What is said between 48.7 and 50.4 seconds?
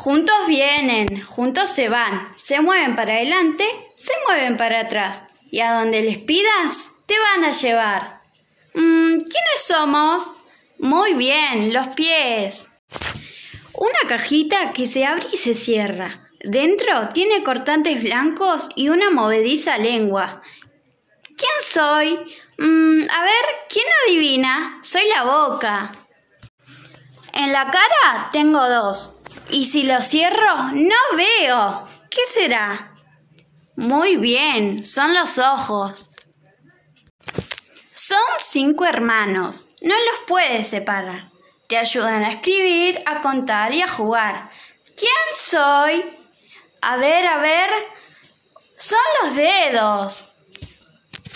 Son los dedos.